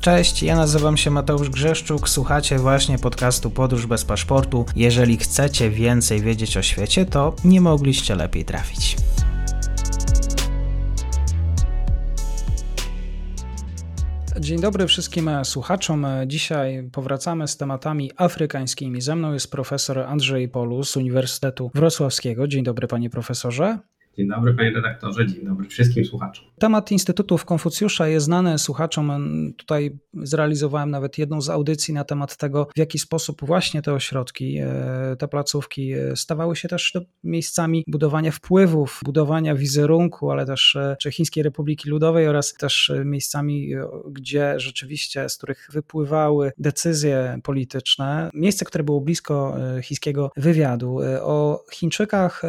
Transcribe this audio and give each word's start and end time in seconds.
Cześć, 0.00 0.42
ja 0.42 0.56
nazywam 0.56 0.96
się 0.96 1.10
Mateusz 1.10 1.50
Grzeszczuk, 1.50 2.08
słuchacie 2.08 2.58
właśnie 2.58 2.98
podcastu 2.98 3.50
Podróż 3.50 3.86
bez 3.86 4.04
paszportu. 4.04 4.66
Jeżeli 4.76 5.16
chcecie 5.16 5.70
więcej 5.70 6.20
wiedzieć 6.20 6.56
o 6.56 6.62
świecie, 6.62 7.06
to 7.06 7.34
nie 7.44 7.60
mogliście 7.60 8.14
lepiej 8.14 8.44
trafić. 8.44 8.96
Dzień 14.40 14.60
dobry 14.60 14.86
wszystkim 14.86 15.30
słuchaczom. 15.44 16.06
Dzisiaj 16.26 16.90
powracamy 16.92 17.48
z 17.48 17.56
tematami 17.56 18.10
afrykańskimi. 18.16 19.00
Ze 19.00 19.16
mną 19.16 19.32
jest 19.32 19.50
profesor 19.50 19.98
Andrzej 19.98 20.48
Polus 20.48 20.90
z 20.90 20.96
Uniwersytetu 20.96 21.70
Wrocławskiego. 21.74 22.48
Dzień 22.48 22.64
dobry, 22.64 22.86
panie 22.86 23.10
profesorze. 23.10 23.78
Dzień 24.18 24.28
dobry 24.28 24.54
panie 24.54 24.70
redaktorze, 24.70 25.26
dzień 25.26 25.44
dobry 25.44 25.68
wszystkim 25.68 26.04
słuchaczom. 26.04 26.44
Temat 26.58 26.92
Instytutów 26.92 27.44
Konfucjusza 27.44 28.08
jest 28.08 28.26
znany 28.26 28.58
słuchaczom. 28.58 29.10
Tutaj 29.56 29.98
zrealizowałem 30.14 30.90
nawet 30.90 31.18
jedną 31.18 31.40
z 31.40 31.50
audycji 31.50 31.94
na 31.94 32.04
temat 32.04 32.36
tego, 32.36 32.68
w 32.76 32.78
jaki 32.78 32.98
sposób 32.98 33.46
właśnie 33.46 33.82
te 33.82 33.92
ośrodki, 33.92 34.58
e, 34.58 35.16
te 35.18 35.28
placówki 35.28 35.92
e, 35.92 36.16
stawały 36.16 36.56
się 36.56 36.68
też 36.68 36.92
miejscami 37.24 37.84
budowania 37.86 38.32
wpływów, 38.32 39.00
budowania 39.04 39.54
wizerunku, 39.54 40.30
ale 40.30 40.46
też 40.46 40.76
e, 40.76 40.96
Chińskiej 41.12 41.42
Republiki 41.42 41.90
Ludowej 41.90 42.28
oraz 42.28 42.54
też 42.54 42.92
miejscami, 43.04 43.70
gdzie 44.10 44.54
rzeczywiście, 44.56 45.28
z 45.28 45.36
których 45.36 45.68
wypływały 45.72 46.52
decyzje 46.58 47.40
polityczne. 47.42 48.30
Miejsce, 48.34 48.64
które 48.64 48.84
było 48.84 49.00
blisko 49.00 49.56
chińskiego 49.82 50.30
wywiadu. 50.36 50.98
O 51.22 51.64
Chińczykach 51.72 52.42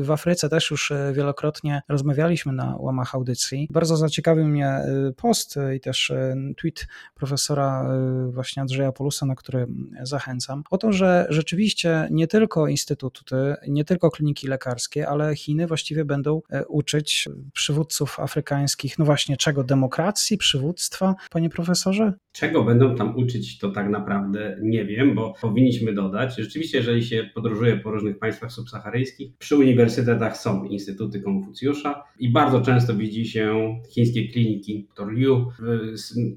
w 0.00 0.10
Afryce 0.10 0.48
też 0.48 0.70
już 0.70 0.92
wielokrotnie 1.14 1.82
rozmawialiśmy 1.88 2.52
na 2.52 2.76
łamach 2.76 3.14
audycji. 3.14 3.68
Bardzo 3.70 3.96
zaciekawił 3.96 4.44
mnie 4.44 4.80
y, 5.08 5.12
post 5.12 5.58
i 5.76 5.80
też 5.80 6.10
y, 6.10 6.34
tweet 6.56 6.86
profesora 7.14 7.88
y, 8.28 8.32
właśnie 8.32 8.60
Andrzeja 8.60 8.92
Polusa, 8.92 9.26
na 9.26 9.34
który 9.34 9.66
zachęcam, 10.02 10.62
o 10.70 10.78
to, 10.78 10.92
że 10.92 11.26
rzeczywiście 11.28 12.08
nie 12.10 12.26
tylko 12.26 12.68
instytuty, 12.68 13.54
nie 13.68 13.84
tylko 13.84 14.10
kliniki 14.10 14.46
lekarskie, 14.46 15.08
ale 15.08 15.36
Chiny 15.36 15.66
właściwie 15.66 16.04
będą 16.04 16.40
uczyć 16.68 17.28
przywódców 17.52 18.20
afrykańskich, 18.20 18.98
no 18.98 19.04
właśnie 19.04 19.36
czego? 19.36 19.64
Demokracji, 19.64 20.38
przywództwa, 20.38 21.14
panie 21.30 21.50
profesorze? 21.50 22.12
Czego 22.32 22.64
będą 22.64 22.96
tam 22.96 23.16
uczyć, 23.16 23.58
to 23.58 23.70
tak 23.70 23.88
naprawdę 23.88 24.58
nie 24.62 24.84
wiem, 24.84 25.14
bo 25.14 25.34
powinniśmy 25.40 25.94
dodać, 25.94 26.36
rzeczywiście, 26.36 26.78
jeżeli 26.78 27.04
się 27.04 27.30
podróżuje 27.34 27.76
po 27.76 27.90
różnych 27.90 28.18
państwach 28.18 28.52
subsaharyjskich, 28.52 29.36
przy 29.38 29.56
uniwersytetach 29.56 30.36
są 30.36 30.64
instytuty 30.64 31.03
Konfucjusza 31.20 32.04
i 32.18 32.28
bardzo 32.28 32.60
często 32.60 32.94
widzi 32.94 33.26
się 33.26 33.76
chińskie 33.90 34.28
kliniki 34.28 34.88
Dr. 34.96 35.12
Liu, 35.12 35.50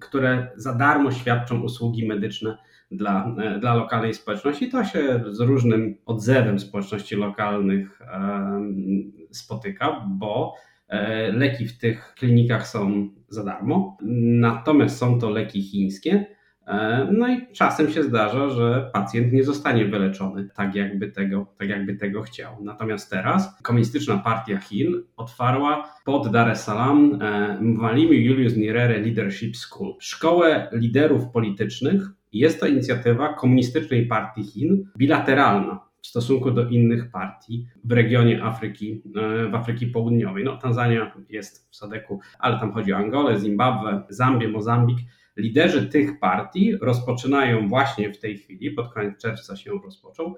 które 0.02 0.48
za 0.56 0.74
darmo 0.76 1.12
świadczą 1.12 1.62
usługi 1.62 2.08
medyczne 2.08 2.58
dla, 2.92 3.36
dla 3.60 3.76
lokalnej 3.76 4.14
społeczności. 4.14 4.70
To 4.70 4.84
się 4.84 5.24
z 5.30 5.40
różnym 5.40 5.96
odzewem 6.06 6.60
społeczności 6.60 7.16
lokalnych 7.16 8.02
spotyka, 9.32 10.06
bo 10.08 10.54
E, 10.88 11.32
leki 11.32 11.68
w 11.68 11.78
tych 11.78 12.14
klinikach 12.18 12.68
są 12.68 13.10
za 13.30 13.44
darmo, 13.44 13.98
natomiast 14.42 14.98
są 14.98 15.20
to 15.20 15.30
leki 15.30 15.62
chińskie. 15.62 16.37
E, 16.68 17.08
no 17.12 17.28
i 17.28 17.48
czasem 17.54 17.92
się 17.92 18.04
zdarza, 18.04 18.50
że 18.50 18.90
pacjent 18.94 19.34
nie 19.34 19.44
zostanie 19.44 19.86
wyleczony 19.86 20.50
tak 20.56 20.76
jakby 20.76 21.12
tego, 21.12 21.48
tak 21.58 21.70
jakby 21.70 21.96
tego 21.96 22.22
chciał. 22.22 22.64
Natomiast 22.64 23.10
teraz 23.10 23.62
Komunistyczna 23.64 24.18
Partia 24.18 24.58
Chin 24.58 25.04
otwarła 25.18 25.94
pod 26.06 26.32
Dar 26.32 26.50
es 26.50 26.64
Salaam 26.64 27.20
e, 27.22 27.58
Mwalimi 27.62 28.26
Julius 28.26 28.58
Nyerere 28.58 29.00
Leadership 29.00 29.58
School, 29.58 29.96
szkołę 30.00 30.70
liderów 30.74 31.30
politycznych. 31.30 32.02
Jest 32.34 32.60
to 32.60 32.68
inicjatywa 32.68 33.34
Komunistycznej 33.34 34.08
Partii 34.08 34.44
Chin, 34.44 34.86
bilateralna 34.98 35.87
w 36.08 36.10
stosunku 36.10 36.52
do 36.52 36.70
innych 36.70 37.12
partii 37.12 37.68
w 37.84 37.92
regionie 37.92 38.44
Afryki, 38.44 39.02
e, 39.16 39.50
w 39.50 39.56
Afryki 39.56 39.88
Południowej. 39.88 40.44
No, 40.44 40.58
Tanzania 40.58 41.12
jest 41.30 41.72
w 41.72 41.76
Sadeku, 41.76 42.20
ale 42.40 42.60
tam 42.60 42.72
chodzi 42.72 42.94
o 42.94 42.98
Angolę, 42.98 43.40
Zimbabwe, 43.40 44.04
Zambię, 44.10 44.48
Mozambik. 44.48 44.98
Liderzy 45.38 45.86
tych 45.86 46.20
partii 46.20 46.78
rozpoczynają 46.82 47.68
właśnie 47.68 48.14
w 48.14 48.20
tej 48.20 48.38
chwili, 48.38 48.72
pod 48.72 48.94
koniec 48.94 49.22
czerwca 49.22 49.56
się 49.56 49.72
rozpoczął, 49.84 50.36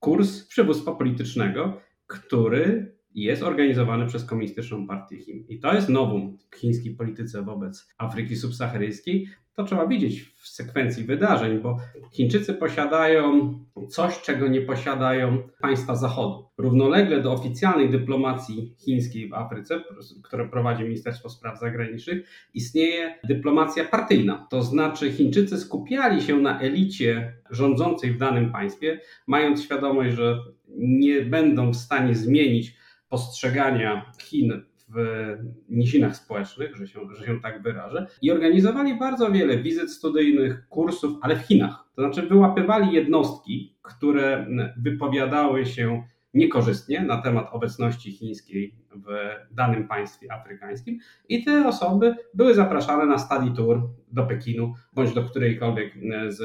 kurs 0.00 0.46
przywództwa 0.46 0.94
politycznego, 0.94 1.80
który 2.06 2.95
jest 3.22 3.42
organizowany 3.42 4.06
przez 4.06 4.24
Komunistyczną 4.24 4.86
Partię 4.86 5.18
Chin. 5.18 5.44
I 5.48 5.58
to 5.58 5.74
jest 5.74 5.88
nowum 5.88 6.38
w 6.50 6.56
chińskiej 6.56 6.94
polityce 6.94 7.42
wobec 7.42 7.88
Afryki 7.98 8.36
subsaharyjskiej. 8.36 9.28
To 9.54 9.64
trzeba 9.64 9.86
widzieć 9.86 10.20
w 10.20 10.48
sekwencji 10.48 11.04
wydarzeń, 11.04 11.58
bo 11.58 11.78
Chińczycy 12.12 12.54
posiadają 12.54 13.54
coś, 13.88 14.22
czego 14.22 14.48
nie 14.48 14.60
posiadają 14.60 15.38
państwa 15.60 15.94
Zachodu. 15.94 16.46
Równolegle 16.58 17.22
do 17.22 17.32
oficjalnej 17.32 17.90
dyplomacji 17.90 18.74
chińskiej 18.78 19.28
w 19.28 19.34
Afryce, 19.34 19.80
którą 20.22 20.50
prowadzi 20.50 20.82
Ministerstwo 20.82 21.28
Spraw 21.28 21.60
Zagranicznych, 21.60 22.28
istnieje 22.54 23.18
dyplomacja 23.24 23.84
partyjna. 23.84 24.46
To 24.50 24.62
znaczy, 24.62 25.12
Chińczycy 25.12 25.58
skupiali 25.58 26.22
się 26.22 26.36
na 26.36 26.60
elicie 26.60 27.32
rządzącej 27.50 28.12
w 28.12 28.18
danym 28.18 28.52
państwie, 28.52 29.00
mając 29.26 29.62
świadomość, 29.62 30.16
że 30.16 30.38
nie 30.78 31.22
będą 31.22 31.70
w 31.70 31.76
stanie 31.76 32.14
zmienić 32.14 32.76
postrzegania 33.08 34.12
Chin 34.22 34.62
w 34.88 35.36
nizinach 35.68 36.16
społecznych, 36.16 36.76
że 36.76 36.86
się, 36.86 37.00
że 37.12 37.26
się 37.26 37.40
tak 37.40 37.62
wyrażę, 37.62 38.06
i 38.22 38.30
organizowali 38.30 38.98
bardzo 38.98 39.30
wiele 39.30 39.58
wizyt 39.58 39.92
studyjnych, 39.92 40.68
kursów, 40.68 41.18
ale 41.22 41.36
w 41.36 41.40
Chinach. 41.40 41.84
To 41.94 42.02
znaczy 42.02 42.22
wyłapywali 42.22 42.92
jednostki, 42.92 43.76
które 43.82 44.46
wypowiadały 44.76 45.66
się 45.66 46.02
niekorzystnie 46.34 47.02
na 47.02 47.22
temat 47.22 47.48
obecności 47.52 48.12
chińskiej 48.12 48.74
w 48.90 49.06
danym 49.54 49.88
państwie 49.88 50.32
afrykańskim 50.32 50.98
i 51.28 51.44
te 51.44 51.68
osoby 51.68 52.14
były 52.34 52.54
zapraszane 52.54 53.06
na 53.06 53.18
study 53.18 53.56
tour 53.56 53.88
do 54.12 54.26
Pekinu 54.26 54.74
bądź 54.92 55.14
do 55.14 55.24
którejkolwiek 55.24 55.94
z, 56.28 56.36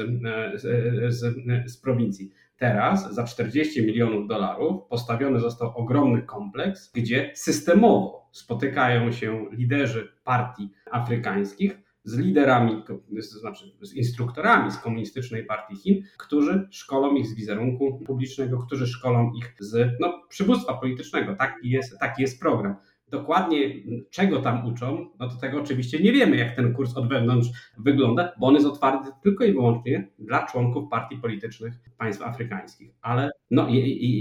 z, 0.62 1.14
z, 1.14 1.36
z 1.72 1.76
prowincji. 1.76 2.32
Teraz 2.56 3.14
za 3.14 3.24
40 3.24 3.86
milionów 3.86 4.28
dolarów 4.28 4.88
postawiony 4.88 5.40
został 5.40 5.76
ogromny 5.76 6.22
kompleks, 6.22 6.92
gdzie 6.92 7.32
systemowo 7.34 8.28
spotykają 8.32 9.12
się 9.12 9.46
liderzy 9.52 10.12
partii 10.24 10.70
afrykańskich 10.90 11.82
z 12.04 12.18
liderami, 12.18 12.82
to 12.86 12.98
znaczy 13.40 13.64
z 13.80 13.94
instruktorami 13.94 14.72
z 14.72 14.78
Komunistycznej 14.78 15.46
Partii 15.46 15.76
Chin, 15.76 16.02
którzy 16.18 16.68
szkolą 16.70 17.14
ich 17.14 17.26
z 17.26 17.34
wizerunku 17.34 17.98
publicznego, 18.06 18.58
którzy 18.58 18.86
szkolą 18.86 19.32
ich 19.32 19.54
z 19.60 20.00
no, 20.00 20.22
przywództwa 20.28 20.74
politycznego. 20.74 21.36
Taki 21.36 21.70
jest, 21.70 21.98
taki 21.98 22.22
jest 22.22 22.40
program. 22.40 22.76
Dokładnie 23.12 23.74
czego 24.10 24.40
tam 24.40 24.66
uczą, 24.66 25.08
no 25.18 25.28
to 25.28 25.36
tego 25.36 25.60
oczywiście 25.60 25.98
nie 25.98 26.12
wiemy, 26.12 26.36
jak 26.36 26.56
ten 26.56 26.74
kurs 26.74 26.96
od 26.96 27.08
wewnątrz 27.08 27.48
wygląda, 27.78 28.32
bo 28.40 28.46
on 28.46 28.54
jest 28.54 28.66
otwarty 28.66 29.10
tylko 29.22 29.44
i 29.44 29.52
wyłącznie 29.52 30.08
dla 30.18 30.46
członków 30.46 30.88
partii 30.90 31.16
politycznych 31.16 31.74
państw 31.98 32.22
afrykańskich. 32.22 32.94
Ale 33.02 33.30
no, 33.50 33.66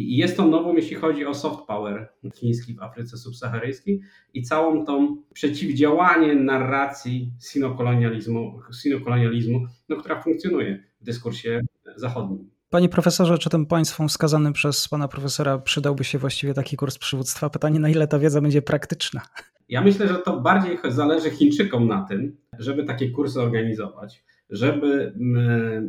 jest 0.07 0.37
to 0.37 0.45
nową, 0.45 0.75
jeśli 0.75 0.95
chodzi 0.95 1.25
o 1.25 1.33
soft 1.33 1.65
power 1.67 2.09
chiński 2.35 2.73
w 2.73 2.81
Afryce 2.81 3.17
subsaharyjskiej 3.17 4.01
i 4.33 4.41
całą 4.41 4.85
tą 4.85 5.23
przeciwdziałanie 5.33 6.35
narracji 6.35 7.31
sinokolonializmu, 7.39 8.59
sinokolonializmu 8.81 9.65
no, 9.89 9.95
która 9.95 10.21
funkcjonuje 10.21 10.83
w 11.01 11.03
dyskursie 11.03 11.61
zachodnim. 11.95 12.60
Panie 12.71 12.89
profesorze, 12.89 13.37
czy 13.37 13.49
tym 13.49 13.65
państwom 13.65 14.07
wskazanym 14.07 14.53
przez 14.53 14.87
pana 14.87 15.07
profesora 15.07 15.57
przydałby 15.57 16.03
się 16.03 16.17
właściwie 16.17 16.53
taki 16.53 16.77
kurs 16.77 16.97
przywództwa? 16.97 17.49
Pytanie, 17.49 17.79
na 17.79 17.89
ile 17.89 18.07
ta 18.07 18.19
wiedza 18.19 18.41
będzie 18.41 18.61
praktyczna? 18.61 19.21
Ja 19.69 19.81
myślę, 19.81 20.07
że 20.07 20.15
to 20.15 20.39
bardziej 20.39 20.77
zależy 20.89 21.29
Chińczykom 21.29 21.87
na 21.87 22.05
tym, 22.09 22.37
żeby 22.59 22.83
takie 22.83 23.09
kursy 23.09 23.41
organizować, 23.41 24.23
żeby 24.49 25.13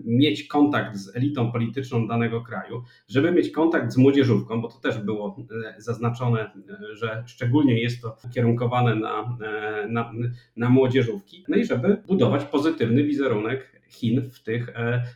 mieć 0.05 0.47
kontakt 0.47 0.97
z 0.97 1.17
elitą 1.17 1.53
polityczną 1.53 2.09
danego 2.09 2.41
kraju, 2.41 2.83
żeby 3.09 3.33
mieć 3.33 3.51
kontakt 3.51 3.93
z 3.93 3.97
młodzieżówką, 3.97 4.63
bo 4.63 4.69
to 4.69 4.79
też 4.79 4.99
było 4.99 5.37
e, 5.77 5.81
zaznaczone, 5.81 6.41
e, 6.41 6.97
że 6.97 7.23
szczególnie 7.27 7.83
jest 7.83 8.03
to 8.03 8.17
kierunkowane 8.35 8.95
na, 8.95 9.39
e, 9.45 9.89
na, 9.89 10.13
na 10.57 10.69
młodzieżówki, 10.69 11.45
no 11.49 11.57
i 11.57 11.65
żeby 11.65 12.03
budować 12.07 12.45
pozytywny 12.45 13.05
wizerunek 13.05 13.82
Chin 13.93 14.31
w 14.31 14.43
tych, 14.43 14.75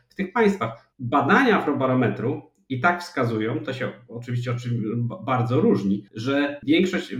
w 0.09 0.15
tych 0.15 0.33
państwach 0.33 0.91
badania 0.99 1.59
Afrobarometru 1.59 2.57
i 2.69 2.81
tak 2.81 3.03
wskazują, 3.03 3.61
to 3.61 3.73
się 3.73 3.93
oczywiście 4.09 4.57
bardzo 5.25 5.61
różni, 5.61 6.07
że 6.15 6.61
większość, 6.63 7.15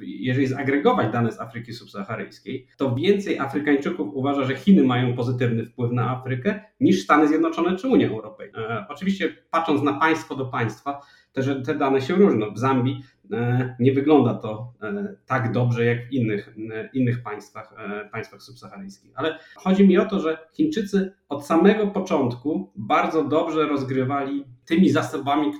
jeżeli 0.00 0.46
zagregować 0.46 1.12
dane 1.12 1.32
z 1.32 1.40
Afryki 1.40 1.72
subsaharyjskiej, 1.72 2.66
to 2.76 2.94
więcej 2.94 3.38
Afrykańczyków 3.38 4.14
uważa, 4.14 4.44
że 4.44 4.56
Chiny 4.56 4.84
mają 4.84 5.16
pozytywny 5.16 5.66
wpływ 5.66 5.92
na 5.92 6.10
Afrykę 6.10 6.60
niż 6.80 7.02
Stany 7.02 7.28
Zjednoczone 7.28 7.76
czy 7.76 7.88
Unia 7.88 8.08
Europejska. 8.08 8.60
E, 8.60 8.86
oczywiście 8.88 9.36
patrząc 9.50 9.82
na 9.82 9.92
państwo 9.92 10.36
do 10.36 10.46
państwa, 10.46 11.00
te, 11.32 11.62
te 11.62 11.74
dane 11.74 12.00
się 12.00 12.14
różnią. 12.14 12.54
W 12.54 12.58
Zambii 12.58 13.02
E, 13.32 13.74
nie 13.78 13.92
wygląda 13.92 14.34
to 14.34 14.72
e, 14.82 15.16
tak 15.26 15.52
dobrze 15.52 15.84
jak 15.84 16.08
w 16.08 16.12
innych, 16.12 16.54
e, 16.72 16.90
innych 16.92 17.22
państwach, 17.22 17.74
państwach 18.12 18.42
subsaharyjskich. 18.42 19.12
Ale 19.14 19.38
chodzi 19.54 19.88
mi 19.88 19.98
o 19.98 20.04
to, 20.04 20.20
że 20.20 20.38
Chińczycy 20.52 21.12
od 21.28 21.46
samego 21.46 21.86
początku 21.86 22.72
bardzo 22.76 23.24
dobrze 23.24 23.66
rozgrywali 23.66 24.44
tymi 24.66 24.90
zasobami, 24.90 25.52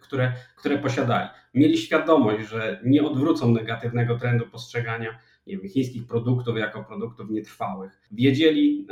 które, 0.00 0.32
które 0.56 0.78
posiadali. 0.78 1.28
Mieli 1.54 1.78
świadomość, 1.78 2.48
że 2.48 2.80
nie 2.84 3.02
odwrócą 3.02 3.52
negatywnego 3.52 4.18
trendu 4.18 4.46
postrzegania 4.46 5.18
wiem, 5.46 5.68
chińskich 5.68 6.06
produktów 6.06 6.58
jako 6.58 6.84
produktów 6.84 7.30
nietrwałych. 7.30 8.00
Wiedzieli, 8.12 8.86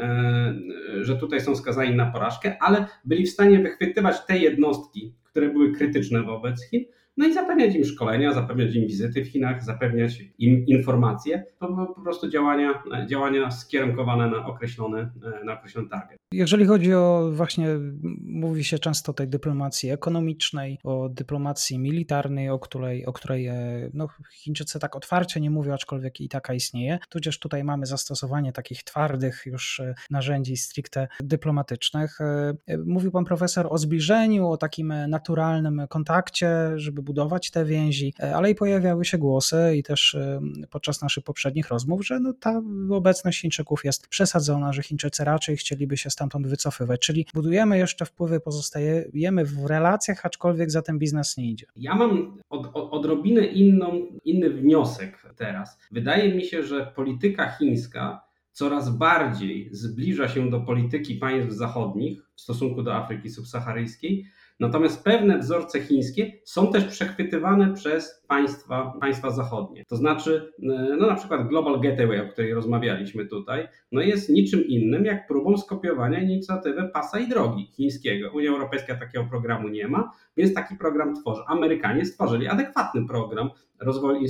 że 1.01 1.17
tutaj 1.17 1.41
są 1.41 1.57
skazani 1.57 1.97
na 1.97 2.07
porażkę, 2.07 2.57
ale 2.61 2.87
byli 3.05 3.27
w 3.27 3.31
stanie 3.31 3.59
wychwytywać 3.59 4.27
te 4.27 4.39
jednostki, 4.39 5.15
które 5.39 5.53
były 5.53 5.73
krytyczne 5.73 6.23
wobec 6.23 6.65
Chin 6.71 6.85
no 7.19 7.27
i 7.27 7.35
zapewniać 7.35 7.75
im 7.75 7.85
szkolenia, 7.85 8.33
zapewniać 8.33 8.75
im 8.75 8.87
wizyty 8.87 9.25
w 9.25 9.29
Chinach, 9.29 9.65
zapewniać 9.65 10.25
im 10.39 10.67
informacje, 10.67 11.45
to 11.59 11.93
po 11.97 12.01
prostu 12.01 12.29
działania, 12.29 12.83
działania 13.07 13.51
skierunkowane 13.51 14.31
na 14.31 14.47
określony, 14.47 15.11
na 15.45 15.53
określony 15.53 15.89
target. 15.89 16.19
Jeżeli 16.33 16.67
chodzi 16.67 16.95
o 16.95 17.31
właśnie, 17.33 17.69
mówi 18.21 18.65
się 18.65 18.79
często 18.79 19.13
o 19.13 19.15
tej 19.15 19.29
dyplomacji 19.29 19.91
ekonomicznej, 19.91 20.79
o 20.85 21.09
dyplomacji 21.09 21.79
militarnej, 21.79 22.51
o 22.51 22.59
której, 22.59 23.07
o 23.07 23.13
której 23.13 23.47
e, 23.47 23.91
no, 23.95 24.09
Chińczycy 24.33 24.79
tak 24.79 24.97
otwarcie 24.97 25.41
nie 25.41 25.51
mówią, 25.51 25.73
aczkolwiek 25.75 26.21
i 26.21 26.29
taka 26.29 26.55
istnieje. 26.55 26.99
Tudzież 27.09 27.39
tutaj 27.39 27.65
mamy 27.65 27.87
zastosowanie 27.87 28.53
takich 28.53 28.85
twardych 28.85 29.43
już 29.47 29.81
e, 29.81 29.95
narzędzi 30.11 30.57
stricte 30.57 31.09
dyplomatycznych. 31.21 32.21
E, 32.21 32.55
mówił 32.87 33.11
pan 33.11 33.25
profesor 33.25 33.67
o 33.71 33.79
zbliżeniu, 33.79 34.49
o 34.49 34.57
takim 34.57 34.95
naturalnym 35.09 35.83
kontakcie, 35.89 36.49
żeby 36.77 37.03
budować 37.09 37.51
te 37.51 37.65
więzi, 37.65 38.15
ale 38.35 38.51
i 38.51 38.55
pojawiały 38.55 39.05
się 39.05 39.19
głosy 39.19 39.57
i 39.77 39.83
też 39.83 40.17
podczas 40.71 41.03
naszych 41.03 41.25
poprzednich 41.25 41.69
rozmów, 41.69 42.07
że 42.07 42.21
no, 42.21 42.33
ta 42.33 42.63
obecność 42.91 43.41
Chińczyków 43.41 43.85
jest 43.85 44.09
przesadzona, 44.09 44.73
że 44.73 44.83
Chińczycy 44.83 45.25
raczej 45.25 45.57
chcieliby 45.57 45.97
się 45.97 46.11
stamtąd 46.11 46.47
wycofywać. 46.47 47.01
Czyli 47.01 47.27
budujemy 47.35 47.79
jeszcze 47.79 48.05
wpływy, 48.05 48.41
pozostajemy 48.41 49.45
w 49.45 49.67
relacjach, 49.67 50.27
aczkolwiek 50.27 50.71
za 50.71 50.83
ten 50.83 50.99
biznes 50.99 51.37
nie 51.37 51.51
idzie. 51.51 51.67
Ja 51.77 51.95
mam 51.95 52.39
od, 52.51 52.67
od, 52.67 52.93
odrobinę 52.93 53.47
inną, 53.47 54.07
inny 54.25 54.51
wniosek 54.51 55.23
teraz. 55.37 55.79
Wydaje 55.91 56.35
mi 56.35 56.43
się, 56.45 56.63
że 56.63 56.93
polityka 56.97 57.51
chińska 57.51 58.29
coraz 58.53 58.97
bardziej 58.97 59.69
zbliża 59.73 60.29
się 60.29 60.51
do 60.51 60.61
polityki 60.61 61.15
państw 61.15 61.53
zachodnich 61.53 62.31
w 62.35 62.41
stosunku 62.41 62.83
do 62.83 62.95
Afryki 62.95 63.31
subsaharyjskiej, 63.31 64.27
Natomiast 64.61 65.05
pewne 65.05 65.39
wzorce 65.39 65.81
chińskie 65.81 66.33
są 66.45 66.73
też 66.73 66.85
przechwytywane 66.85 67.75
przez 67.75 68.25
państwa, 68.29 68.93
państwa 69.01 69.31
zachodnie. 69.31 69.85
To 69.85 69.97
znaczy, 69.97 70.53
e, 70.59 70.97
no 70.99 71.07
na 71.07 71.15
przykład 71.15 71.49
Global 71.49 71.81
Gateway, 71.81 72.21
o 72.21 72.33
której 72.33 72.55
rozmawialiśmy 72.55 73.27
tutaj, 73.27 73.69
no 73.93 74.01
jest 74.01 74.29
niczym 74.29 74.67
innym 74.67 75.05
jak 75.05 75.27
próbą 75.27 75.59
skopiowania 75.59 76.21
inicjatywy 76.21 76.89
pasa 76.93 77.19
i 77.19 77.29
drogi 77.29 77.67
chińskiego. 77.67 78.31
Unia 78.35 78.51
Europejska 78.51 78.95
takiego 78.95 79.25
programu 79.25 79.69
nie 79.69 79.89
ma, 79.89 80.13
więc 80.37 80.55
taki 80.55 80.77
program 80.77 81.15
tworzy. 81.15 81.43
Amerykanie 81.47 82.05
stworzyli 82.05 82.49
adekwatny 82.49 83.07
program 83.07 83.51
rozwoju 83.81 84.21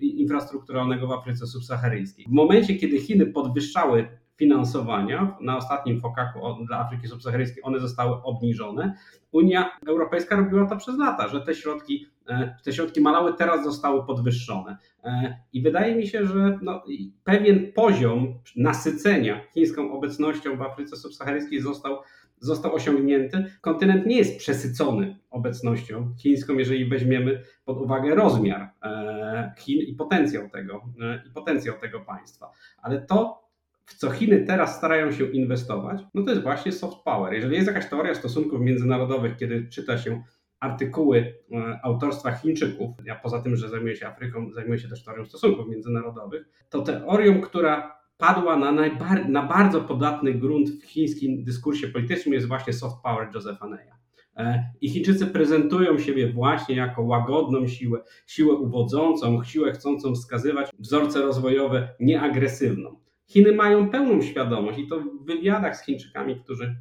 infrastrukturalnego 0.00 1.06
w 1.06 1.12
Afryce 1.12 1.46
subsaharyjskiej. 1.46 2.24
W 2.28 2.32
momencie, 2.32 2.74
kiedy 2.74 2.98
Chiny 2.98 3.26
podwyższały 3.26 4.08
finansowania 4.38 5.36
na 5.40 5.56
ostatnim 5.56 6.00
fokaku 6.00 6.40
dla 6.66 6.78
Afryki 6.78 7.08
Subsaharyjskiej 7.08 7.62
one 7.64 7.80
zostały 7.80 8.22
obniżone. 8.22 8.94
Unia 9.32 9.70
Europejska 9.86 10.36
robiła 10.36 10.66
to 10.66 10.76
przez 10.76 10.98
lata, 10.98 11.28
że 11.28 11.40
te 11.40 11.54
środki, 11.54 12.06
e, 12.28 12.56
te 12.64 12.72
środki 12.72 13.00
malały, 13.00 13.34
teraz 13.34 13.64
zostały 13.64 14.06
podwyższone. 14.06 14.76
E, 15.04 15.36
I 15.52 15.62
wydaje 15.62 15.96
mi 15.96 16.06
się, 16.06 16.26
że 16.26 16.58
no, 16.62 16.82
pewien 17.24 17.72
poziom 17.72 18.34
nasycenia 18.56 19.40
chińską 19.54 19.92
obecnością 19.92 20.56
w 20.56 20.62
Afryce 20.62 20.96
Subsaharyjskiej 20.96 21.60
został, 21.60 21.98
został 22.38 22.74
osiągnięty. 22.74 23.44
Kontynent 23.60 24.06
nie 24.06 24.16
jest 24.16 24.38
przesycony 24.38 25.18
obecnością 25.30 26.14
chińską, 26.18 26.54
jeżeli 26.54 26.88
weźmiemy 26.88 27.42
pod 27.64 27.78
uwagę 27.78 28.14
rozmiar 28.14 28.70
e, 28.82 29.52
Chin 29.58 29.80
i 29.80 29.94
potencjał 29.94 30.48
tego, 30.50 30.84
i 31.26 31.30
potencjał 31.30 31.78
tego 31.78 32.00
państwa. 32.00 32.50
Ale 32.82 33.00
to 33.00 33.47
w 33.88 33.94
co 33.94 34.10
Chiny 34.10 34.44
teraz 34.46 34.76
starają 34.76 35.12
się 35.12 35.24
inwestować, 35.24 36.02
no 36.14 36.22
to 36.22 36.30
jest 36.30 36.42
właśnie 36.42 36.72
soft 36.72 36.98
power. 37.04 37.32
Jeżeli 37.32 37.56
jest 37.56 37.68
jakaś 37.68 37.88
teoria 37.88 38.14
stosunków 38.14 38.60
międzynarodowych, 38.60 39.36
kiedy 39.36 39.68
czyta 39.68 39.98
się 39.98 40.22
artykuły 40.60 41.34
e, 41.52 41.80
autorstwa 41.82 42.32
Chińczyków, 42.32 42.90
ja 43.04 43.14
poza 43.14 43.42
tym, 43.42 43.56
że 43.56 43.68
zajmuję 43.68 43.96
się 43.96 44.06
Afryką, 44.06 44.52
zajmuję 44.52 44.78
się 44.78 44.88
też 44.88 45.04
teorią 45.04 45.24
stosunków 45.24 45.68
międzynarodowych, 45.68 46.48
to 46.70 46.82
teorią, 46.82 47.40
która 47.40 47.98
padła 48.16 48.56
na, 48.56 48.72
najbar- 48.72 49.28
na 49.28 49.42
bardzo 49.42 49.80
podatny 49.80 50.34
grunt 50.34 50.70
w 50.70 50.84
chińskim 50.84 51.44
dyskursie 51.44 51.88
politycznym 51.88 52.34
jest 52.34 52.48
właśnie 52.48 52.72
soft 52.72 52.96
power 53.02 53.28
Josepha 53.34 53.68
Neya. 53.68 53.92
E, 54.36 54.64
I 54.80 54.90
Chińczycy 54.90 55.26
prezentują 55.26 55.98
siebie 55.98 56.32
właśnie 56.32 56.76
jako 56.76 57.02
łagodną 57.02 57.66
siłę, 57.66 57.98
siłę 58.26 58.54
uwodzącą, 58.54 59.44
siłę 59.44 59.72
chcącą 59.72 60.14
wskazywać 60.14 60.70
wzorce 60.78 61.22
rozwojowe 61.22 61.88
nieagresywną. 62.00 63.07
Chiny 63.28 63.52
mają 63.52 63.90
pełną 63.90 64.22
świadomość 64.22 64.78
i 64.78 64.86
to 64.86 65.00
w 65.00 65.24
wywiadach 65.24 65.76
z 65.76 65.84
Chińczykami, 65.84 66.40
którzy 66.40 66.76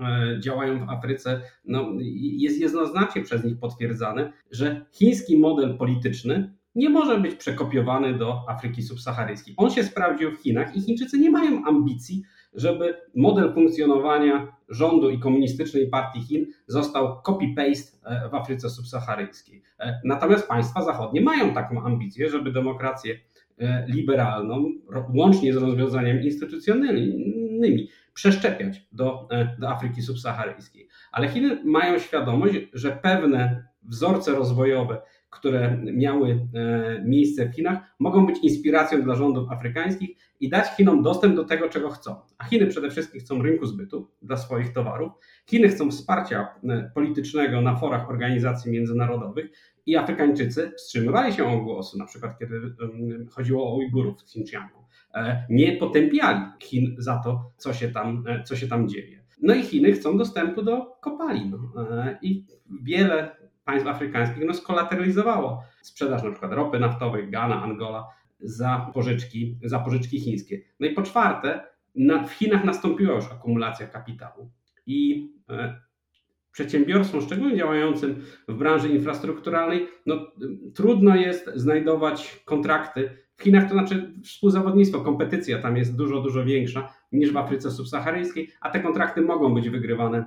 e, 0.00 0.40
działają 0.40 0.86
w 0.86 0.90
Afryce, 0.90 1.40
no, 1.64 1.92
jest 2.14 2.60
jednoznacznie 2.60 3.22
przez 3.22 3.44
nich 3.44 3.58
potwierdzane, 3.58 4.32
że 4.50 4.86
chiński 4.92 5.38
model 5.38 5.78
polityczny 5.78 6.58
nie 6.74 6.90
może 6.90 7.20
być 7.20 7.34
przekopiowany 7.34 8.18
do 8.18 8.44
Afryki 8.48 8.82
subsaharyjskiej. 8.82 9.54
On 9.56 9.70
się 9.70 9.84
sprawdził 9.84 10.32
w 10.32 10.38
Chinach 10.38 10.76
i 10.76 10.80
Chińczycy 10.80 11.18
nie 11.18 11.30
mają 11.30 11.64
ambicji, 11.64 12.22
żeby 12.54 12.94
model 13.14 13.54
funkcjonowania 13.54 14.56
rządu 14.68 15.10
i 15.10 15.18
komunistycznej 15.18 15.88
partii 15.88 16.20
Chin 16.20 16.46
został 16.66 17.22
copy-paste 17.22 17.96
e, 18.04 18.28
w 18.28 18.34
Afryce 18.34 18.70
subsaharyjskiej. 18.70 19.62
E, 19.78 20.00
natomiast 20.04 20.48
państwa 20.48 20.84
zachodnie 20.84 21.20
mają 21.20 21.54
taką 21.54 21.82
ambicję, 21.82 22.30
żeby 22.30 22.52
demokrację 22.52 23.18
liberalną, 23.86 24.72
łącznie 25.14 25.52
z 25.52 25.56
rozwiązaniami 25.56 26.24
instytucjonalnymi, 26.24 27.88
przeszczepiać 28.18 28.86
do, 28.92 29.28
e, 29.30 29.56
do 29.58 29.70
Afryki 29.70 30.02
subsaharyjskiej. 30.02 30.88
Ale 31.12 31.28
Chiny 31.28 31.64
mają 31.64 31.98
świadomość, 31.98 32.54
że 32.72 32.92
pewne 33.02 33.68
wzorce 33.82 34.32
rozwojowe, 34.32 35.00
które 35.30 35.78
miały 35.84 36.48
e, 36.54 37.02
miejsce 37.04 37.48
w 37.48 37.54
Chinach, 37.54 37.78
mogą 37.98 38.26
być 38.26 38.38
inspiracją 38.42 39.02
dla 39.02 39.14
rządów 39.14 39.50
afrykańskich 39.50 40.10
i 40.40 40.48
dać 40.48 40.68
Chinom 40.68 41.02
dostęp 41.02 41.36
do 41.36 41.44
tego, 41.44 41.68
czego 41.68 41.90
chcą. 41.90 42.16
A 42.38 42.44
Chiny 42.44 42.66
przede 42.66 42.90
wszystkim 42.90 43.20
chcą 43.20 43.42
rynku 43.42 43.66
zbytu 43.66 44.10
dla 44.22 44.36
swoich 44.36 44.72
towarów. 44.72 45.12
Chiny 45.50 45.68
chcą 45.68 45.90
wsparcia 45.90 46.48
politycznego 46.94 47.60
na 47.60 47.76
forach 47.76 48.10
organizacji 48.10 48.72
międzynarodowych 48.72 49.50
i 49.88 49.96
Afrykańczycy 49.96 50.72
wstrzymywali 50.76 51.32
się 51.32 51.46
od 51.46 51.62
głosu, 51.62 51.98
na 51.98 52.06
przykład 52.06 52.38
kiedy 52.38 52.60
chodziło 53.30 53.72
o 53.72 53.76
Ujgurów 53.76 54.20
w 54.20 54.22
Xinjiangu. 54.22 54.84
E, 55.14 55.46
nie 55.50 55.76
potępiali 55.76 56.40
Chin 56.62 56.94
za 56.98 57.18
to, 57.24 57.50
co 57.56 57.72
się 57.72 57.88
tam, 57.88 58.24
e, 58.26 58.42
co 58.42 58.56
się 58.56 58.68
tam 58.68 58.88
dzieje. 58.88 59.24
No 59.42 59.54
i 59.54 59.62
Chiny 59.62 59.92
chcą 59.92 60.18
dostępu 60.18 60.62
do 60.62 60.86
kopalin 61.00 61.54
e, 61.54 62.18
i 62.22 62.44
wiele 62.82 63.36
państw 63.64 63.88
afrykańskich 63.88 64.44
no, 64.46 64.54
skolateralizowało 64.54 65.62
sprzedaż 65.82 66.22
na 66.22 66.30
przykład 66.30 66.52
ropy 66.52 66.78
naftowej, 66.78 67.30
Ghana, 67.30 67.62
Angola 67.62 68.08
za 68.40 68.90
pożyczki, 68.94 69.58
za 69.64 69.78
pożyczki 69.78 70.20
chińskie. 70.20 70.60
No 70.80 70.86
i 70.86 70.90
po 70.90 71.02
czwarte, 71.02 71.64
na, 71.94 72.26
w 72.26 72.32
Chinach 72.32 72.64
nastąpiła 72.64 73.14
już 73.14 73.24
akumulacja 73.24 73.86
kapitału 73.86 74.50
i 74.86 75.28
przedsiębiorstwom, 76.52 77.20
szczególnie 77.20 77.56
działającym 77.56 78.22
w 78.48 78.54
branży 78.54 78.88
infrastrukturalnej, 78.88 79.88
no, 80.06 80.32
trudno 80.74 81.16
jest 81.16 81.50
znajdować 81.54 82.42
kontrakty. 82.44 83.10
W 83.36 83.42
Chinach 83.42 83.64
to 83.64 83.74
znaczy 83.74 84.14
współzawodnictwo, 84.24 85.00
kompetycja 85.00 85.62
tam 85.62 85.76
jest 85.76 85.96
dużo, 85.96 86.20
dużo 86.20 86.44
większa 86.44 86.92
niż 87.12 87.32
w 87.32 87.36
Afryce 87.36 87.70
subsaharyjskiej, 87.70 88.50
a 88.60 88.70
te 88.70 88.80
kontrakty 88.80 89.20
mogą 89.20 89.54
być 89.54 89.70
wygrywane 89.70 90.24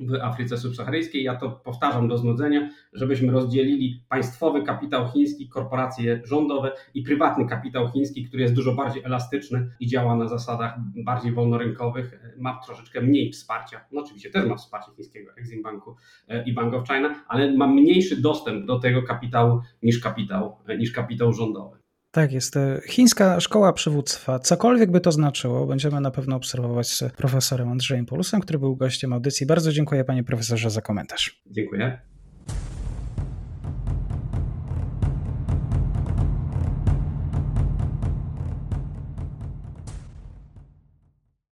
w 0.00 0.14
Afryce 0.14 0.58
subsaharyjskiej. 0.58 1.22
Ja 1.22 1.36
to 1.36 1.50
powtarzam 1.50 2.08
do 2.08 2.18
znudzenia, 2.18 2.70
żebyśmy 2.92 3.32
rozdzielili 3.32 4.02
państwowy 4.08 4.62
kapitał 4.62 5.08
chiński, 5.08 5.48
korporacje 5.48 6.20
rządowe 6.24 6.72
i 6.94 7.02
prywatny 7.02 7.46
kapitał 7.46 7.88
chiński, 7.88 8.24
który 8.24 8.42
jest 8.42 8.54
dużo 8.54 8.74
bardziej 8.74 9.02
elastyczny 9.04 9.70
i 9.80 9.86
działa 9.86 10.16
na 10.16 10.28
zasadach 10.28 10.74
bardziej 11.04 11.32
wolnorynkowych, 11.32 12.34
ma 12.38 12.60
troszeczkę 12.66 13.00
mniej 13.00 13.32
wsparcia. 13.32 13.80
No 13.92 14.00
oczywiście 14.00 14.30
też 14.30 14.48
ma 14.48 14.56
wsparcie 14.56 14.92
chińskiego 14.96 15.30
Exim 15.36 15.62
Banku 15.62 15.96
e, 16.28 16.44
i 16.44 16.52
Bank 16.52 16.74
of 16.74 16.88
China, 16.88 17.24
ale 17.28 17.52
ma 17.52 17.66
mniejszy 17.66 18.20
dostęp 18.20 18.66
do 18.66 18.78
tego 18.78 19.02
kapitału 19.02 19.60
niż 19.82 20.00
kapitał, 20.00 20.56
e, 20.66 20.78
niż 20.78 20.92
kapitał 20.92 21.32
rządowy. 21.32 21.77
Tak 22.10 22.32
jest. 22.32 22.56
E, 22.56 22.80
chińska 22.88 23.40
szkoła 23.40 23.72
przywództwa, 23.72 24.38
cokolwiek 24.38 24.90
by 24.90 25.00
to 25.00 25.12
znaczyło, 25.12 25.66
będziemy 25.66 26.00
na 26.00 26.10
pewno 26.10 26.36
obserwować 26.36 26.88
z 26.88 27.12
profesorem 27.16 27.68
Andrzejem 27.68 28.06
Polusem, 28.06 28.40
który 28.40 28.58
był 28.58 28.76
gościem 28.76 29.12
audycji. 29.12 29.46
Bardzo 29.46 29.72
dziękuję 29.72 30.04
panie 30.04 30.24
profesorze 30.24 30.70
za 30.70 30.82
komentarz. 30.82 31.42
Dziękuję. 31.46 32.00